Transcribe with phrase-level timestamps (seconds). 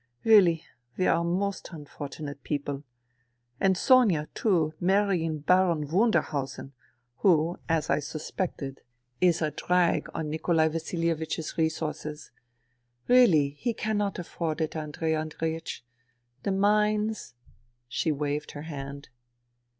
[0.23, 0.63] Really,
[0.97, 2.83] we are most unfortunate people....
[3.59, 6.71] And Sonia, too, marrying Baron Wunderhausen,
[7.17, 8.81] who, as I suspected,
[9.21, 12.31] is a drag 92 FUTILITY on Nikolai Vasilievich's resources.
[13.07, 15.81] Really, he cannot afford it, Andrei Andreiech.
[16.41, 17.35] The mines"
[17.87, 19.09] She waved her hand.